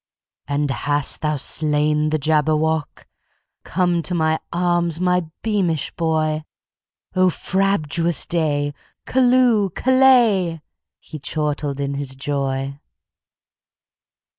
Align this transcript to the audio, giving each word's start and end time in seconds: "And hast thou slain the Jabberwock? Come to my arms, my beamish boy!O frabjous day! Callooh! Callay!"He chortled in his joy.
"And 0.47 0.71
hast 0.71 1.21
thou 1.21 1.35
slain 1.37 2.09
the 2.09 2.17
Jabberwock? 2.17 3.05
Come 3.63 4.01
to 4.01 4.15
my 4.15 4.39
arms, 4.51 4.99
my 4.99 5.27
beamish 5.43 5.91
boy!O 5.95 7.29
frabjous 7.29 8.25
day! 8.25 8.73
Callooh! 9.05 9.69
Callay!"He 9.75 11.19
chortled 11.19 11.79
in 11.79 11.93
his 11.93 12.15
joy. 12.15 12.79